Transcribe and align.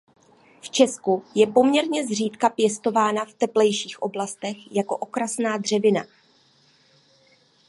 V 0.61 0.69
Česku 0.69 1.23
je 1.35 1.47
poměrně 1.47 2.07
zřídka 2.07 2.49
pěstována 2.49 3.25
v 3.25 3.33
teplejších 3.33 4.01
oblastech 4.01 4.75
jako 4.75 4.97
okrasná 4.97 5.57
dřevina. 5.57 6.03